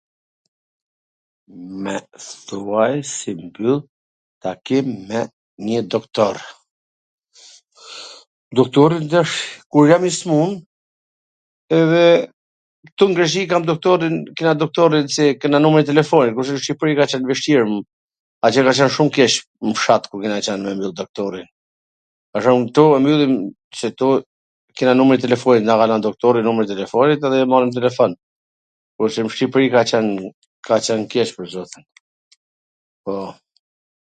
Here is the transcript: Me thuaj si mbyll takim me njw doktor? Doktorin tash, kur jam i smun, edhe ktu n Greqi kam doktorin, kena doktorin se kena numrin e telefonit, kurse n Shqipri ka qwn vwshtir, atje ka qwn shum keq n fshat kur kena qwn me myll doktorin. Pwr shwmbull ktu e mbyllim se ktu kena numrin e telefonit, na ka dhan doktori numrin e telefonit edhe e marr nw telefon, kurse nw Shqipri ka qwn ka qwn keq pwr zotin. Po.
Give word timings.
Me 1.83 1.95
thuaj 2.47 2.95
si 3.15 3.31
mbyll 3.45 3.77
takim 4.45 4.85
me 5.09 5.19
njw 5.67 5.81
doktor? 5.95 6.35
Doktorin 8.59 9.05
tash, 9.13 9.35
kur 9.71 9.85
jam 9.91 10.03
i 10.09 10.13
smun, 10.19 10.51
edhe 11.79 12.05
ktu 12.89 13.03
n 13.09 13.15
Greqi 13.19 13.41
kam 13.51 13.63
doktorin, 13.71 14.15
kena 14.37 14.53
doktorin 14.61 15.05
se 15.15 15.23
kena 15.41 15.57
numrin 15.65 15.85
e 15.87 15.89
telefonit, 15.91 16.35
kurse 16.37 16.53
n 16.55 16.61
Shqipri 16.63 16.97
ka 16.99 17.05
qwn 17.13 17.27
vwshtir, 17.29 17.63
atje 18.47 18.59
ka 18.65 18.73
qwn 18.79 18.93
shum 18.97 19.09
keq 19.19 19.33
n 19.69 19.77
fshat 19.79 20.03
kur 20.11 20.21
kena 20.25 20.41
qwn 20.47 20.61
me 20.67 20.71
myll 20.81 20.97
doktorin. 21.01 21.47
Pwr 22.33 22.41
shwmbull 22.45 22.69
ktu 22.73 22.83
e 22.95 22.99
mbyllim 23.05 23.33
se 23.79 23.87
ktu 23.93 24.07
kena 24.79 24.93
numrin 24.97 25.19
e 25.19 25.23
telefonit, 25.27 25.63
na 25.67 25.77
ka 25.79 25.85
dhan 25.91 26.03
doktori 26.05 26.41
numrin 26.47 26.69
e 26.69 26.73
telefonit 26.75 27.25
edhe 27.29 27.37
e 27.45 27.49
marr 27.53 27.63
nw 27.67 27.75
telefon, 27.79 28.11
kurse 28.97 29.19
nw 29.23 29.31
Shqipri 29.37 29.65
ka 29.75 29.81
qwn 29.93 30.07
ka 30.67 30.75
qwn 30.89 31.01
keq 31.15 31.29
pwr 31.37 31.47
zotin. 31.55 31.83
Po. 33.07 33.15